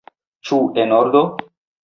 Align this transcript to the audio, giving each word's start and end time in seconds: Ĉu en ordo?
Ĉu 0.49 0.57
en 0.85 0.95
ordo? 1.01 1.23